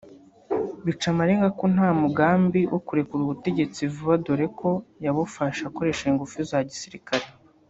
[0.85, 4.69] Bica amarenga ko nta mugambi wo kurekura ubutegetsi vuba dore ko
[5.05, 7.25] yabufashe akoresheje ingufu za gisirikare